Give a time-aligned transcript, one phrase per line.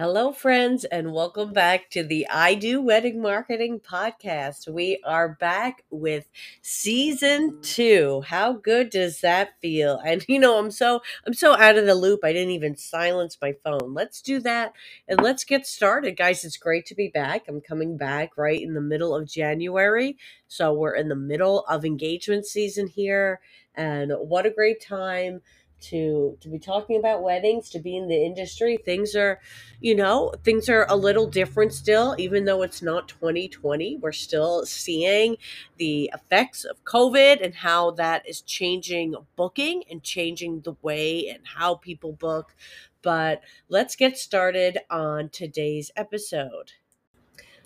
[0.00, 4.68] Hello, friends, and welcome back to the I Do Wedding Marketing Podcast.
[4.68, 6.28] We are back with
[6.62, 8.22] season two.
[8.24, 10.00] How good does that feel?
[10.06, 12.20] And you know, I'm so I'm so out of the loop.
[12.22, 13.92] I didn't even silence my phone.
[13.92, 14.72] Let's do that
[15.08, 16.44] and let's get started, guys.
[16.44, 17.46] It's great to be back.
[17.48, 21.84] I'm coming back right in the middle of January, so we're in the middle of
[21.84, 23.40] engagement season here,
[23.74, 25.40] and what a great time
[25.80, 28.76] to to be talking about weddings to be in the industry.
[28.76, 29.40] Things are
[29.80, 34.66] you know things are a little different still even though it's not 2020 we're still
[34.66, 35.36] seeing
[35.76, 41.40] the effects of covid and how that is changing booking and changing the way and
[41.44, 42.54] how people book.
[43.02, 46.72] But let's get started on today's episode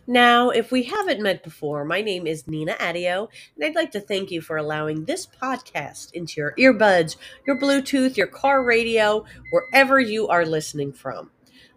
[0.06, 4.00] now, if we haven't met before, my name is Nina Adio, and I'd like to
[4.00, 7.16] thank you for allowing this podcast into your earbuds,
[7.46, 11.30] your Bluetooth, your car radio, wherever you are listening from.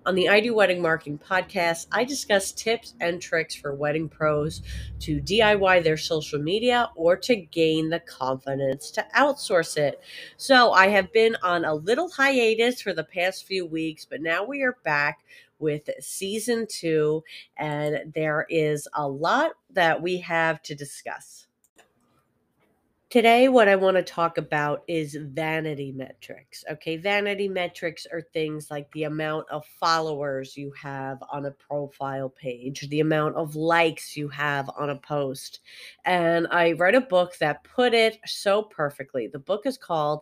[0.08, 4.62] On the I Do Wedding Marketing podcast, I discuss tips and tricks for wedding pros
[5.00, 10.00] to DIY their social media or to gain the confidence to outsource it.
[10.38, 14.44] So, I have been on a little hiatus for the past few weeks, but now
[14.44, 15.23] we are back
[15.59, 17.23] with season two,
[17.58, 21.48] and there is a lot that we have to discuss.
[23.11, 26.66] Today, what I want to talk about is vanity metrics.
[26.70, 32.28] Okay, vanity metrics are things like the amount of followers you have on a profile
[32.28, 35.61] page, the amount of likes you have on a post.
[36.03, 39.28] And I read a book that put it so perfectly.
[39.28, 40.20] The book is called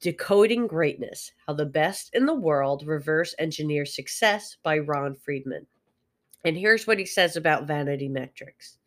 [0.00, 5.66] Decoding Greatness How the Best in the World Reverse Engineer Success by Ron Friedman.
[6.44, 8.78] And here's what he says about vanity metrics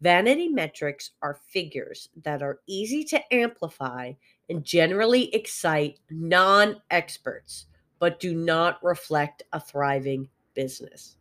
[0.00, 4.12] Vanity metrics are figures that are easy to amplify
[4.50, 7.66] and generally excite non experts,
[8.00, 11.18] but do not reflect a thriving business.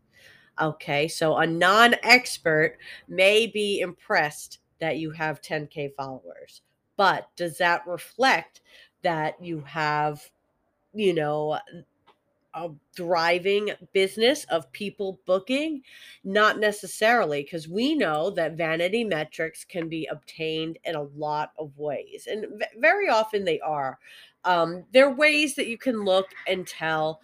[0.59, 6.63] Okay, so a non expert may be impressed that you have 10K followers,
[6.97, 8.61] but does that reflect
[9.03, 10.21] that you have,
[10.93, 11.59] you know,
[12.53, 15.81] a thriving business of people booking?
[16.23, 21.77] Not necessarily, because we know that vanity metrics can be obtained in a lot of
[21.77, 23.99] ways, and v- very often they are.
[24.43, 27.21] Um, there are ways that you can look and tell.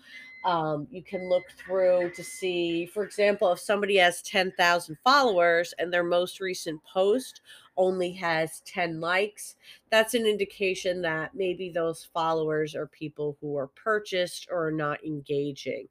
[0.47, 5.91] Um, you can look through to see, for example, if somebody has 10,000 followers and
[5.91, 7.41] their most recent post
[7.75, 9.57] only has 10 likes,
[9.91, 15.03] that's an indication that maybe those followers are people who are purchased or are not
[15.03, 15.89] engaging.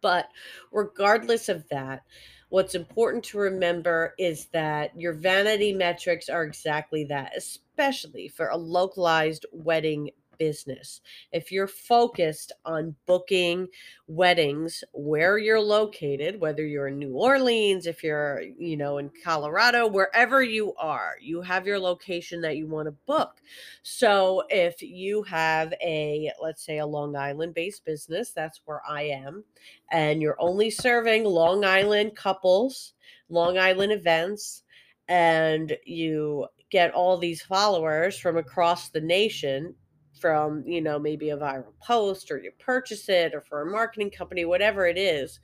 [0.00, 0.28] But
[0.70, 2.04] regardless of that,
[2.50, 8.56] what's important to remember is that your vanity metrics are exactly that, especially for a
[8.56, 11.02] localized wedding business.
[11.30, 13.68] If you're focused on booking
[14.08, 19.86] weddings where you're located, whether you're in New Orleans, if you're, you know, in Colorado,
[19.86, 23.42] wherever you are, you have your location that you want to book.
[23.82, 29.02] So if you have a, let's say, a Long Island based business, that's where I
[29.02, 29.44] am,
[29.92, 32.94] and you're only serving Long Island couples,
[33.28, 34.62] Long Island events,
[35.06, 39.74] and you get all these followers from across the nation
[40.20, 44.10] from you know maybe a viral post or you purchase it or for a marketing
[44.10, 45.40] company whatever it is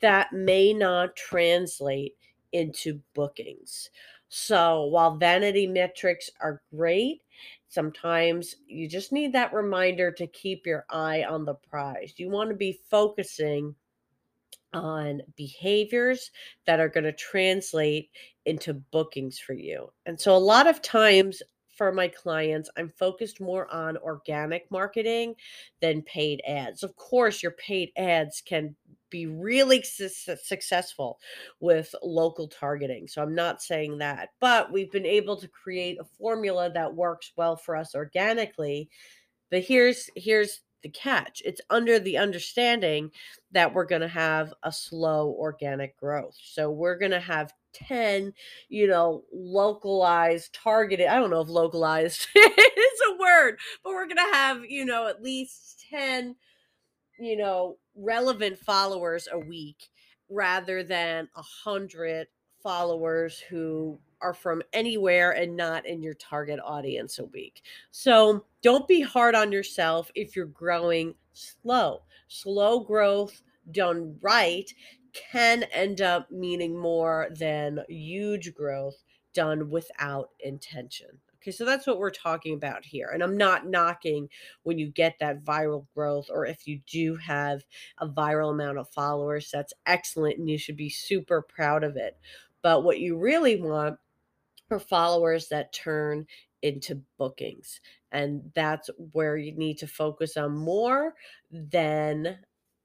[0.00, 2.14] that may not translate
[2.52, 3.90] into bookings.
[4.28, 7.22] So while vanity metrics are great
[7.68, 12.14] sometimes you just need that reminder to keep your eye on the prize.
[12.16, 13.74] You want to be focusing
[14.72, 16.30] on behaviors
[16.66, 18.10] that are going to translate
[18.44, 19.90] into bookings for you.
[20.06, 21.42] And so a lot of times
[21.78, 25.36] for my clients, I'm focused more on organic marketing
[25.80, 26.82] than paid ads.
[26.82, 28.74] Of course, your paid ads can
[29.10, 30.08] be really su-
[30.42, 31.20] successful
[31.60, 33.06] with local targeting.
[33.06, 37.32] So I'm not saying that, but we've been able to create a formula that works
[37.36, 38.90] well for us organically.
[39.50, 41.42] But here's here's the catch.
[41.44, 43.10] It's under the understanding
[43.52, 46.36] that we're going to have a slow organic growth.
[46.40, 47.52] So we're going to have
[47.86, 48.32] 10,
[48.68, 51.06] you know, localized, targeted.
[51.06, 55.08] I don't know if localized is a word, but we're going to have, you know,
[55.08, 56.36] at least 10,
[57.18, 59.88] you know, relevant followers a week
[60.28, 62.28] rather than a hundred
[62.62, 67.62] followers who are from anywhere and not in your target audience a week.
[67.90, 72.02] So don't be hard on yourself if you're growing slow.
[72.28, 74.72] Slow growth done right
[75.12, 79.02] can end up meaning more than huge growth
[79.34, 81.20] done without intention.
[81.36, 83.10] Okay, so that's what we're talking about here.
[83.14, 84.28] And I'm not knocking
[84.64, 87.64] when you get that viral growth or if you do have
[87.98, 89.50] a viral amount of followers.
[89.52, 92.18] That's excellent and you should be super proud of it.
[92.60, 93.98] But what you really want
[94.70, 96.26] are followers that turn
[96.62, 97.80] into bookings.
[98.10, 101.14] And that's where you need to focus on more
[101.50, 102.38] than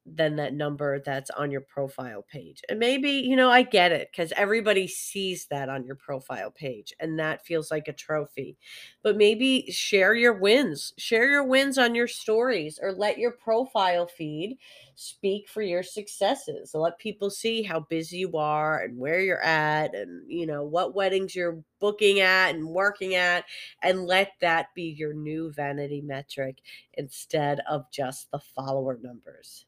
[0.05, 2.61] than that number that's on your profile page.
[2.67, 6.93] And maybe, you know, I get it because everybody sees that on your profile page
[6.99, 8.57] and that feels like a trophy.
[9.01, 14.05] But maybe share your wins, share your wins on your stories or let your profile
[14.05, 14.57] feed
[14.95, 16.71] speak for your successes.
[16.73, 20.95] Let people see how busy you are and where you're at and, you know, what
[20.95, 23.45] weddings you're booking at and working at
[23.81, 26.57] and let that be your new vanity metric
[26.93, 29.65] instead of just the follower numbers.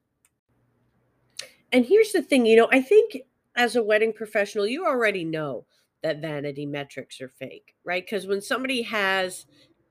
[1.75, 3.17] And here's the thing, you know, I think
[3.57, 5.65] as a wedding professional, you already know
[6.03, 8.01] that vanity metrics are fake, right?
[8.01, 9.45] Because when somebody has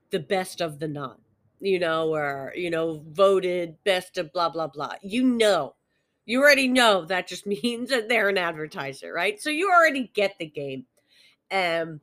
[0.09, 1.19] the best of the Knot,
[1.59, 5.75] you know, or, you know, voted best of blah, blah, blah, you know,
[6.25, 9.39] you already know that just means that they're an advertiser, right?
[9.39, 10.85] So you already get the game.
[11.51, 11.99] And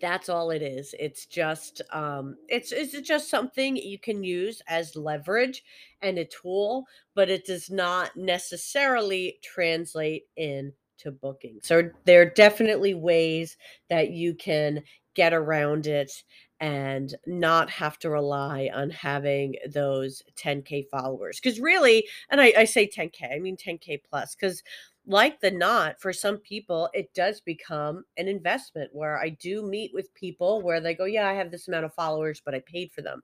[0.00, 0.94] that's all it is.
[0.98, 5.64] It's just um it's it's just something you can use as leverage
[6.02, 11.58] and a tool, but it does not necessarily translate into booking.
[11.62, 13.56] So there are definitely ways
[13.88, 14.82] that you can
[15.14, 16.12] get around it
[16.60, 22.64] and not have to rely on having those 10k followers because really and I, I
[22.64, 24.62] say 10k i mean 10k plus because
[25.10, 29.92] like the Knot for some people it does become an investment where i do meet
[29.92, 32.92] with people where they go yeah i have this amount of followers but i paid
[32.92, 33.22] for them.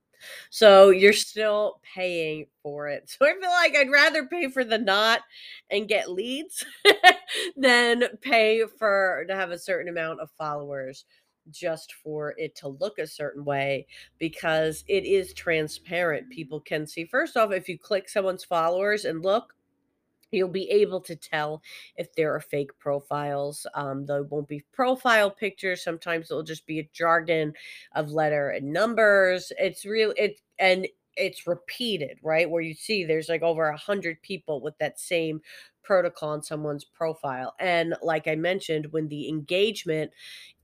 [0.51, 3.09] So you're still paying for it.
[3.19, 5.21] So i feel like i'd rather pay for the Knot
[5.71, 6.65] and get leads
[7.57, 11.05] than pay for to have a certain amount of followers
[11.51, 13.87] just for it to look a certain way
[14.19, 16.29] because it is transparent.
[16.31, 19.55] People can see first off if you click someone's followers and look
[20.31, 21.63] you'll be able to tell
[21.97, 23.67] if there are fake profiles.
[23.75, 25.83] Um, won't be profile pictures.
[25.83, 27.55] Sometimes it'll just be a jargon
[27.95, 29.53] of letter and numbers.
[29.59, 30.13] It's real.
[30.17, 30.87] It and
[31.17, 32.49] it's repeated, right?
[32.49, 35.41] Where you see there's like over a hundred people with that same
[35.83, 37.55] protocol on someone's profile.
[37.59, 40.11] And like I mentioned, when the engagement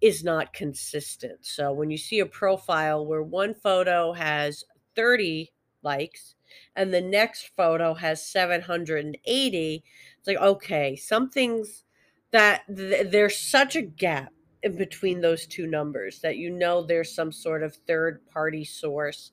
[0.00, 1.46] is not consistent.
[1.46, 4.64] So when you see a profile where one photo has
[4.96, 5.50] 30
[5.82, 6.34] likes
[6.76, 9.84] and the next photo has 780
[10.18, 11.84] it's like okay something's
[12.30, 14.32] that th- there's such a gap
[14.62, 19.32] in between those two numbers that you know there's some sort of third party source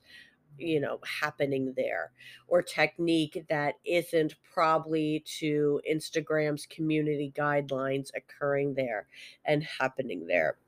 [0.58, 2.12] you know happening there
[2.48, 9.06] or technique that isn't probably to Instagram's community guidelines occurring there
[9.44, 10.58] and happening there.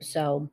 [0.00, 0.48] So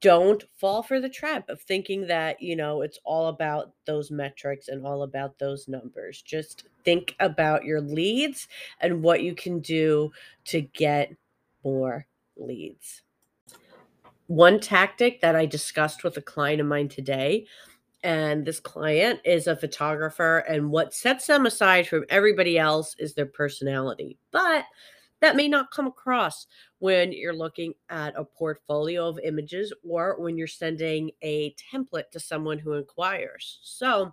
[0.00, 4.68] don't fall for the trap of thinking that, you know, it's all about those metrics
[4.68, 6.22] and all about those numbers.
[6.22, 8.48] Just think about your leads
[8.80, 10.10] and what you can do
[10.46, 11.14] to get
[11.64, 13.02] more leads.
[14.26, 17.46] One tactic that I discussed with a client of mine today,
[18.02, 23.14] and this client is a photographer, and what sets them aside from everybody else is
[23.14, 24.18] their personality.
[24.30, 24.64] But
[25.20, 26.46] that may not come across
[26.84, 32.20] when you're looking at a portfolio of images or when you're sending a template to
[32.20, 33.58] someone who inquires.
[33.62, 34.12] So,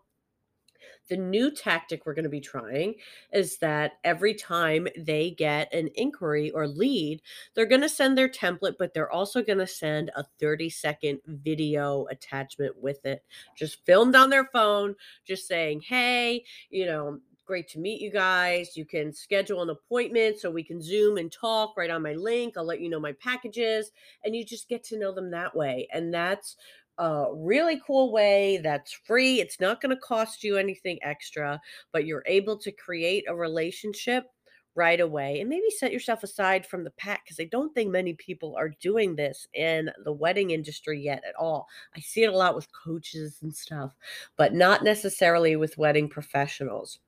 [1.10, 2.96] the new tactic we're going to be trying
[3.34, 7.22] is that every time they get an inquiry or lead,
[7.53, 11.19] they're going to send their template, but they're also going to send a 30 second
[11.27, 13.22] video attachment with it,
[13.53, 14.96] just filmed on their phone,
[15.27, 17.19] just saying, hey, you know,
[17.51, 18.77] great to meet you guys.
[18.77, 22.55] You can schedule an appointment so we can Zoom and talk right on my link.
[22.55, 23.91] I'll let you know my packages,
[24.24, 25.86] and you just get to know them that way.
[25.91, 26.55] And that's
[26.98, 29.41] a really cool way that's free.
[29.41, 31.60] It's not going to cost you anything extra,
[31.91, 34.27] but you're able to create a relationship
[34.75, 38.13] right away and maybe set yourself aside from the pack because I don't think many
[38.13, 41.67] people are doing this in the wedding industry yet at all.
[41.98, 43.93] I see it a lot with coaches and stuff,
[44.38, 47.00] but not necessarily with wedding professionals.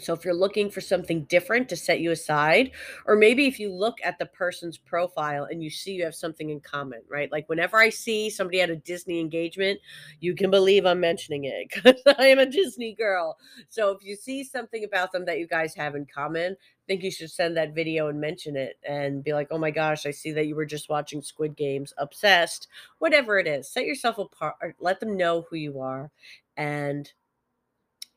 [0.00, 2.72] So, if you're looking for something different to set you aside,
[3.06, 6.50] or maybe if you look at the person's profile and you see you have something
[6.50, 7.30] in common, right?
[7.30, 9.80] Like whenever I see somebody at a Disney engagement,
[10.20, 13.36] you can believe I'm mentioning it because I am a Disney girl.
[13.68, 17.02] So, if you see something about them that you guys have in common, I think
[17.02, 20.10] you should send that video and mention it and be like, oh my gosh, I
[20.10, 22.66] see that you were just watching Squid Games, obsessed,
[22.98, 23.68] whatever it is.
[23.70, 26.10] Set yourself apart, let them know who you are.
[26.56, 27.10] And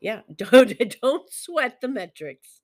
[0.00, 2.62] yeah, don't don't sweat the metrics.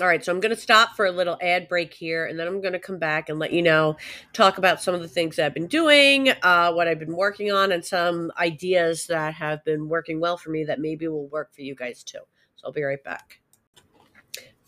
[0.00, 2.48] All right, so I'm going to stop for a little ad break here, and then
[2.48, 3.96] I'm going to come back and let you know,
[4.32, 7.70] talk about some of the things I've been doing, uh, what I've been working on,
[7.70, 11.60] and some ideas that have been working well for me that maybe will work for
[11.60, 12.18] you guys too.
[12.56, 13.38] So I'll be right back.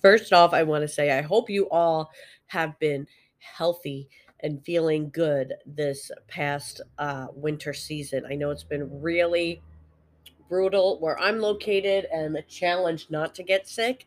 [0.00, 2.12] First off, I want to say I hope you all
[2.46, 4.08] have been healthy
[4.40, 8.24] and feeling good this past uh, winter season.
[8.30, 9.60] I know it's been really
[10.48, 14.06] brutal where I'm located and a challenge not to get sick.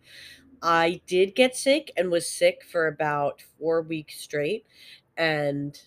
[0.61, 4.65] I did get sick and was sick for about four weeks straight.
[5.17, 5.79] And,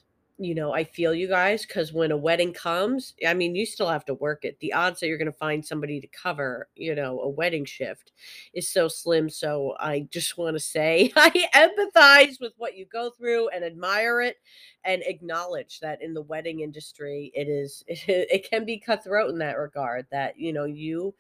[0.45, 3.89] you know, I feel you guys because when a wedding comes, I mean, you still
[3.89, 4.59] have to work it.
[4.61, 8.13] The odds that you're going to find somebody to cover, you know, a wedding shift
[8.55, 9.29] is so slim.
[9.31, 14.21] So I just want to say I empathize with what you go through and admire
[14.23, 14.37] it
[14.85, 19.39] and acknowledge that in the wedding industry, it is, it, it can be cutthroat in
[19.39, 21.15] that regard that, you know, you,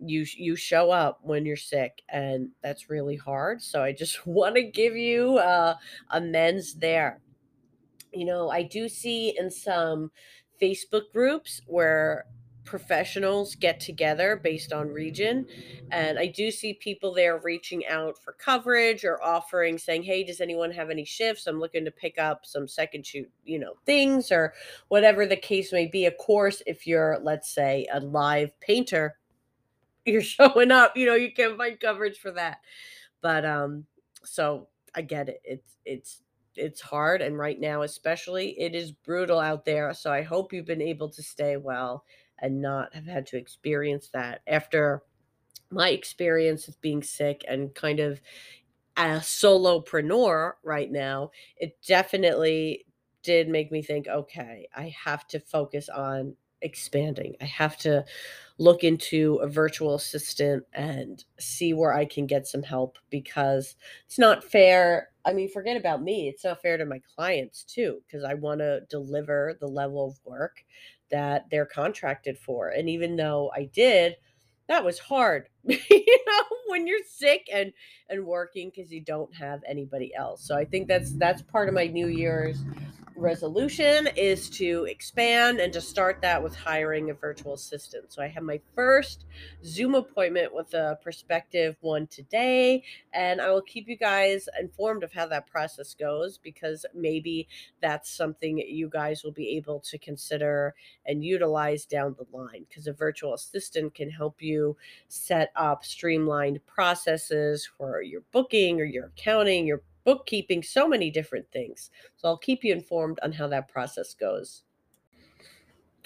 [0.00, 4.54] you you show up when you're sick and that's really hard so i just want
[4.54, 5.74] to give you uh
[6.10, 7.20] amends there
[8.12, 10.10] you know i do see in some
[10.60, 12.26] facebook groups where
[12.64, 15.46] professionals get together based on region
[15.90, 20.42] and i do see people there reaching out for coverage or offering saying hey does
[20.42, 21.46] anyone have any shifts?
[21.46, 24.52] I'm looking to pick up some second shoot you know things or
[24.88, 26.04] whatever the case may be.
[26.04, 29.16] Of course if you're let's say a live painter
[30.04, 32.58] you're showing up you know you can't find coverage for that.
[33.22, 33.86] But um
[34.24, 35.40] so i get it.
[35.42, 36.22] It's it's
[36.58, 40.66] it's hard and right now especially it is brutal out there so i hope you've
[40.66, 42.04] been able to stay well
[42.40, 45.02] and not have had to experience that after
[45.70, 48.20] my experience with being sick and kind of
[48.96, 52.84] a solopreneur right now it definitely
[53.22, 58.04] did make me think okay i have to focus on expanding i have to
[58.58, 64.18] look into a virtual assistant and see where I can get some help because it's
[64.18, 65.10] not fair.
[65.24, 66.28] I mean, forget about me.
[66.28, 70.18] It's not fair to my clients too, because I want to deliver the level of
[70.24, 70.64] work
[71.10, 72.70] that they're contracted for.
[72.70, 74.16] And even though I did,
[74.66, 75.78] that was hard, you
[76.26, 77.72] know, when you're sick and
[78.10, 80.44] and working because you don't have anybody else.
[80.44, 82.62] So I think that's that's part of my New Year's
[83.18, 88.12] resolution is to expand and to start that with hiring a virtual assistant.
[88.12, 89.24] So I have my first
[89.64, 95.12] Zoom appointment with a prospective one today, and I will keep you guys informed of
[95.12, 97.48] how that process goes because maybe
[97.82, 102.86] that's something you guys will be able to consider and utilize down the line because
[102.86, 104.76] a virtual assistant can help you
[105.08, 111.44] set up streamlined processes for your booking or your accounting, your bookkeeping, so many different
[111.52, 111.90] things.
[112.16, 114.62] So I'll keep you informed on how that process goes.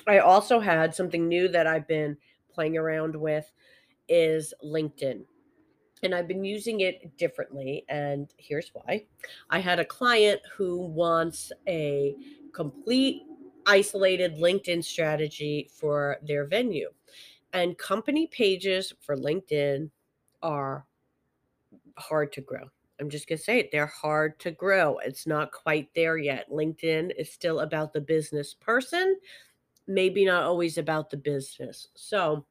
[0.08, 2.16] I also had something new that I've been
[2.52, 3.52] playing around with
[4.08, 5.22] is LinkedIn.
[6.02, 7.84] And I've been using it differently.
[7.88, 9.06] And here's why
[9.50, 12.16] I had a client who wants a
[12.52, 13.22] complete
[13.66, 16.90] isolated LinkedIn strategy for their venue.
[17.52, 19.90] And company pages for LinkedIn
[20.42, 20.86] are
[21.96, 22.64] hard to grow.
[23.02, 23.70] I'm just going to say it.
[23.72, 24.98] They're hard to grow.
[24.98, 26.50] It's not quite there yet.
[26.50, 29.16] LinkedIn is still about the business person,
[29.88, 31.88] maybe not always about the business.
[31.94, 32.46] So,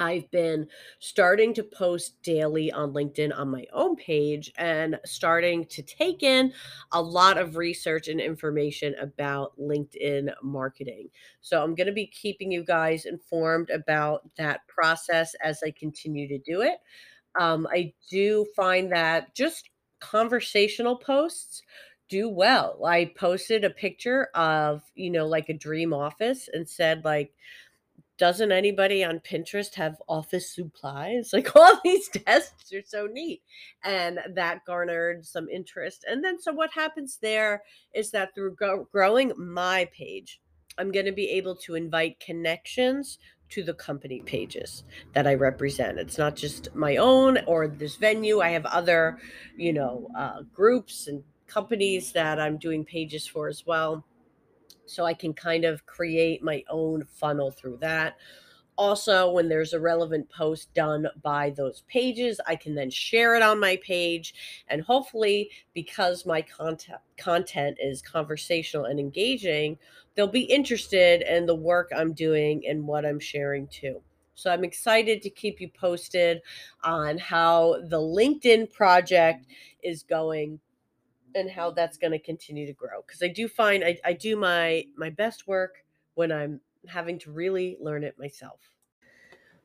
[0.00, 0.68] I've been
[1.00, 6.52] starting to post daily on LinkedIn on my own page and starting to take in
[6.92, 11.08] a lot of research and information about LinkedIn marketing.
[11.40, 16.28] So I'm going to be keeping you guys informed about that process as I continue
[16.28, 16.78] to do it.
[17.38, 19.68] Um, I do find that just
[20.00, 21.62] conversational posts
[22.08, 22.84] do well.
[22.84, 27.32] I posted a picture of, you know, like a dream office and said, like,
[28.18, 31.30] doesn't anybody on Pinterest have office supplies?
[31.32, 33.42] Like all these desks are so neat.
[33.84, 36.04] And that garnered some interest.
[36.08, 37.62] And then, so what happens there
[37.94, 40.40] is that through go- growing my page,
[40.78, 43.18] I'm going to be able to invite connections
[43.50, 45.98] to the company pages that I represent.
[45.98, 48.40] It's not just my own or this venue.
[48.40, 49.18] I have other,
[49.56, 54.04] you know, uh, groups and companies that I'm doing pages for as well.
[54.86, 58.16] So I can kind of create my own funnel through that.
[58.78, 63.42] Also, when there's a relevant post done by those pages, I can then share it
[63.42, 64.34] on my page.
[64.68, 69.78] And hopefully, because my content content is conversational and engaging,
[70.14, 74.00] they'll be interested in the work I'm doing and what I'm sharing too.
[74.36, 76.40] So I'm excited to keep you posted
[76.84, 79.46] on how the LinkedIn project
[79.82, 80.60] is going
[81.34, 84.36] and how that's going to continue to grow because I do find I, I do
[84.36, 88.70] my my best work when I'm having to really learn it myself.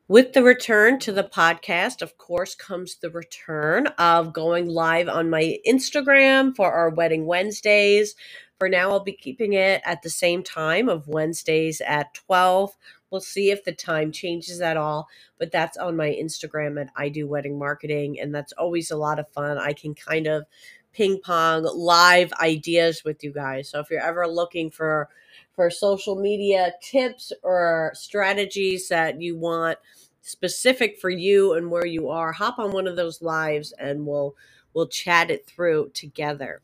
[0.06, 5.30] With the return to the podcast, of course, comes the return of going live on
[5.30, 8.14] my Instagram for our Wedding Wednesdays.
[8.58, 12.76] For now, I'll be keeping it at the same time of Wednesdays at 12.
[13.10, 17.08] We'll see if the time changes at all, but that's on my Instagram at I
[17.08, 19.56] Do Wedding Marketing, and that's always a lot of fun.
[19.56, 20.44] I can kind of
[20.92, 23.70] ping pong live ideas with you guys.
[23.70, 25.08] So if you're ever looking for
[25.56, 29.78] for social media tips or strategies that you want
[30.22, 34.34] specific for you and where you are, hop on one of those lives and we'll
[34.74, 36.62] we'll chat it through together.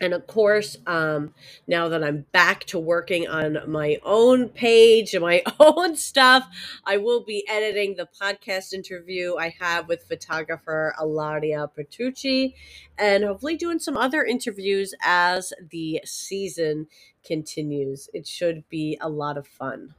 [0.00, 1.34] And of course, um,
[1.66, 6.48] now that I'm back to working on my own page and my own stuff,
[6.86, 12.54] I will be editing the podcast interview I have with photographer Alaria Petrucci
[12.98, 16.88] and hopefully doing some other interviews as the season
[17.24, 18.08] continues.
[18.14, 19.94] It should be a lot of fun.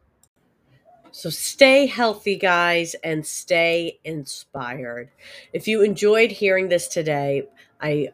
[1.12, 5.09] So stay healthy, guys, and stay inspired.
[5.53, 7.50] If you enjoyed hearing this today,
[7.81, 8.09] I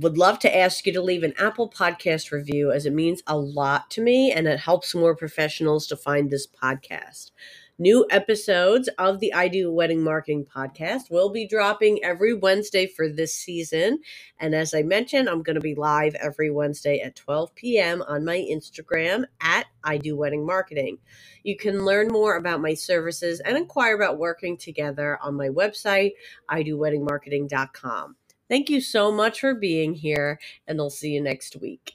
[0.00, 3.36] would love to ask you to leave an Apple Podcast review as it means a
[3.36, 7.30] lot to me and it helps more professionals to find this podcast.
[7.78, 13.08] New episodes of the I Do Wedding Marketing podcast will be dropping every Wednesday for
[13.08, 13.98] this season.
[14.38, 18.02] And as I mentioned, I'm going to be live every Wednesday at 12 p.m.
[18.06, 20.98] on my Instagram at I Do Wedding Marketing.
[21.42, 26.12] You can learn more about my services and inquire about working together on my website,
[26.50, 28.16] idoweddingmarketing.com.
[28.52, 31.94] Thank you so much for being here, and I'll see you next week.